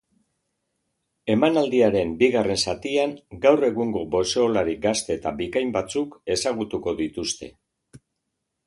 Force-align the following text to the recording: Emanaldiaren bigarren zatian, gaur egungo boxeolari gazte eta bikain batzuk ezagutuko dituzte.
Emanaldiaren 1.33 2.15
bigarren 2.21 2.59
zatian, 2.71 3.13
gaur 3.45 3.67
egungo 3.69 4.03
boxeolari 4.17 4.77
gazte 4.89 5.17
eta 5.21 5.37
bikain 5.45 5.73
batzuk 5.79 6.19
ezagutuko 6.39 7.01
dituzte. 7.05 7.57